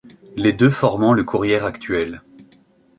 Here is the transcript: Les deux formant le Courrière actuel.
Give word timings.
Les 0.35 0.51
deux 0.51 0.71
formant 0.71 1.13
le 1.13 1.23
Courrière 1.23 1.63
actuel. 1.63 2.23